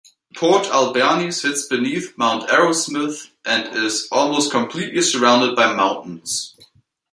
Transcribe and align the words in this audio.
Port 0.35 0.65
Alberni 0.71 1.31
sits 1.31 1.67
beneath 1.67 2.17
Mount 2.17 2.49
Arrowsmith 2.49 3.27
and 3.45 3.67
is 3.77 4.07
almost 4.11 4.49
completely 4.49 4.99
surrounded 5.03 5.55
by 5.55 5.75
mountains. 5.75 6.57